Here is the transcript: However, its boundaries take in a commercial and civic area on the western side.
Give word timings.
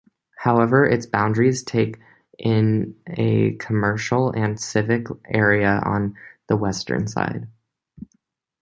However, 0.35 0.83
its 0.83 1.05
boundaries 1.05 1.61
take 1.61 1.99
in 2.39 2.95
a 3.07 3.51
commercial 3.57 4.31
and 4.31 4.59
civic 4.59 5.05
area 5.29 5.79
on 5.85 6.15
the 6.47 6.57
western 6.57 7.07
side. 7.07 7.47